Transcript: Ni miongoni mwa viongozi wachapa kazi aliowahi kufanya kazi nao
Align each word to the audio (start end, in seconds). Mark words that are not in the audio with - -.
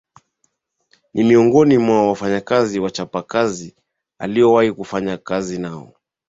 Ni 1.13 1.23
miongoni 1.23 1.77
mwa 1.77 2.13
viongozi 2.13 2.79
wachapa 2.79 3.23
kazi 3.23 3.75
aliowahi 4.19 4.71
kufanya 4.71 5.17
kazi 5.17 5.57
nao 5.59 5.93